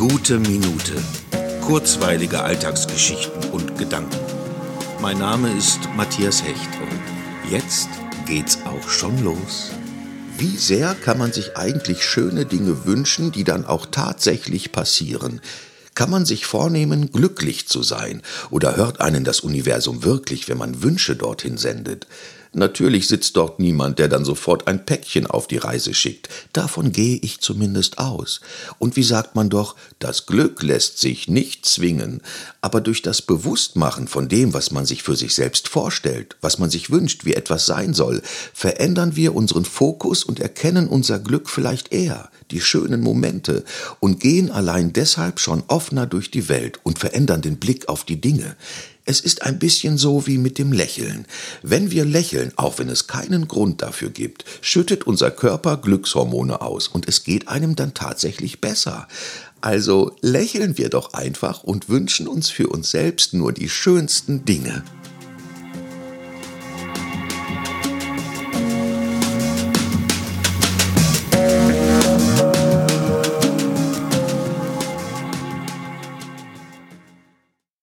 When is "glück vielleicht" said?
41.20-41.92